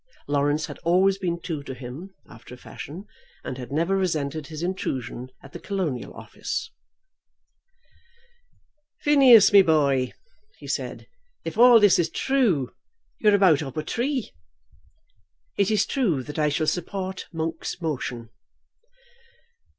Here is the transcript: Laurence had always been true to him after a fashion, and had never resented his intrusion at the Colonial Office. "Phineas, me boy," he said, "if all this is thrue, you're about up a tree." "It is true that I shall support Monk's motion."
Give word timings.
Laurence 0.27 0.65
had 0.65 0.79
always 0.79 1.19
been 1.19 1.39
true 1.39 1.61
to 1.61 1.75
him 1.75 2.15
after 2.27 2.55
a 2.55 2.57
fashion, 2.57 3.05
and 3.43 3.59
had 3.59 3.71
never 3.71 3.95
resented 3.95 4.47
his 4.47 4.63
intrusion 4.63 5.29
at 5.43 5.53
the 5.53 5.59
Colonial 5.59 6.11
Office. 6.15 6.71
"Phineas, 9.01 9.53
me 9.53 9.61
boy," 9.61 10.11
he 10.57 10.65
said, 10.67 11.05
"if 11.45 11.55
all 11.55 11.79
this 11.79 11.99
is 11.99 12.09
thrue, 12.09 12.71
you're 13.19 13.35
about 13.35 13.61
up 13.61 13.77
a 13.77 13.83
tree." 13.83 14.31
"It 15.55 15.69
is 15.69 15.85
true 15.85 16.23
that 16.23 16.39
I 16.39 16.49
shall 16.49 16.65
support 16.65 17.27
Monk's 17.31 17.79
motion." 17.79 18.31